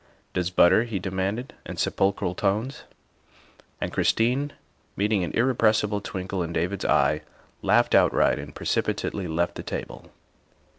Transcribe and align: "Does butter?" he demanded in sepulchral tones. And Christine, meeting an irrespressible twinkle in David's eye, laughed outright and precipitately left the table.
"Does 0.33 0.49
butter?" 0.49 0.85
he 0.85 0.97
demanded 0.97 1.53
in 1.63 1.77
sepulchral 1.77 2.33
tones. 2.33 2.85
And 3.79 3.93
Christine, 3.93 4.51
meeting 4.95 5.23
an 5.23 5.29
irrespressible 5.33 6.01
twinkle 6.01 6.41
in 6.41 6.51
David's 6.51 6.85
eye, 6.85 7.21
laughed 7.61 7.93
outright 7.93 8.39
and 8.39 8.55
precipitately 8.55 9.27
left 9.27 9.53
the 9.53 9.61
table. 9.61 10.09